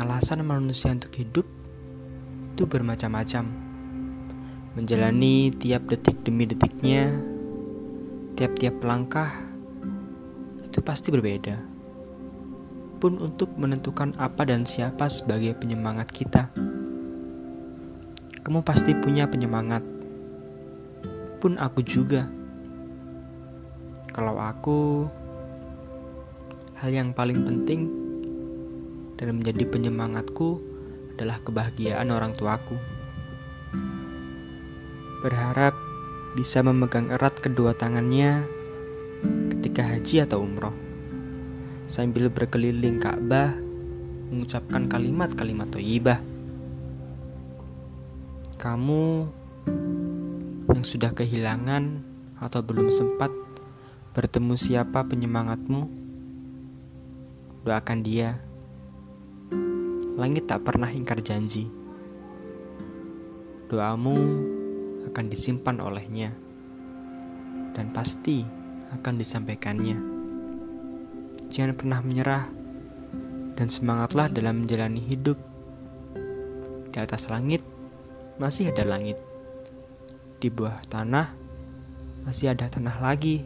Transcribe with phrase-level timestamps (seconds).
[0.00, 1.44] alasan manusia untuk hidup
[2.56, 3.44] itu bermacam-macam.
[4.72, 7.12] Menjalani tiap detik demi detiknya,
[8.32, 9.28] tiap-tiap langkah
[10.64, 11.60] itu pasti berbeda.
[12.96, 16.48] Pun untuk menentukan apa dan siapa sebagai penyemangat kita.
[18.40, 19.84] Kamu pasti punya penyemangat.
[21.44, 22.24] Pun aku juga.
[24.12, 25.08] Kalau aku
[26.80, 28.09] hal yang paling penting
[29.20, 30.56] dan menjadi penyemangatku
[31.12, 32.80] adalah kebahagiaan orang tuaku.
[35.20, 35.76] Berharap
[36.32, 38.48] bisa memegang erat kedua tangannya
[39.52, 40.72] ketika haji atau umroh,
[41.84, 43.52] sambil berkeliling Ka'bah
[44.32, 46.24] mengucapkan kalimat-kalimat toyibah.
[48.56, 49.04] Kamu
[50.72, 52.00] yang sudah kehilangan
[52.40, 53.28] atau belum sempat
[54.16, 55.84] bertemu siapa penyemangatmu,
[57.68, 58.40] doakan dia
[60.20, 61.72] langit tak pernah ingkar janji.
[63.72, 64.20] Doamu
[65.08, 66.36] akan disimpan olehnya,
[67.72, 68.44] dan pasti
[68.92, 69.96] akan disampaikannya.
[71.48, 72.44] Jangan pernah menyerah,
[73.56, 75.40] dan semangatlah dalam menjalani hidup.
[76.92, 77.64] Di atas langit
[78.36, 79.16] masih ada langit,
[80.36, 81.32] di bawah tanah
[82.28, 83.40] masih ada tanah lagi.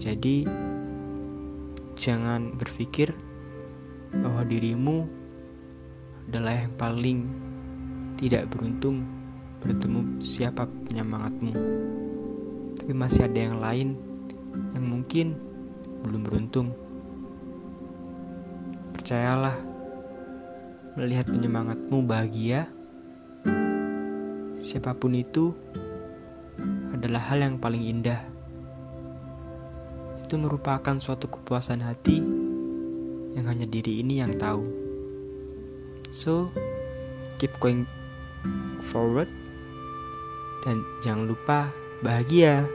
[0.00, 0.48] Jadi,
[2.00, 3.27] jangan berpikir
[4.12, 5.04] bahwa dirimu
[6.28, 7.18] adalah yang paling
[8.20, 9.04] tidak beruntung
[9.64, 11.52] bertemu siapa penyemangatmu.
[12.78, 13.88] Tapi masih ada yang lain
[14.76, 15.26] yang mungkin
[16.04, 16.72] belum beruntung.
[18.94, 19.56] Percayalah,
[20.98, 22.68] melihat penyemangatmu bahagia,
[24.58, 25.54] siapa pun itu
[26.92, 28.20] adalah hal yang paling indah.
[30.26, 32.47] Itu merupakan suatu kepuasan hati
[33.38, 34.66] yang hanya diri ini yang tahu.
[36.10, 36.50] So,
[37.38, 37.86] keep going
[38.82, 39.30] forward
[40.66, 41.70] dan jangan lupa
[42.02, 42.66] bahagia.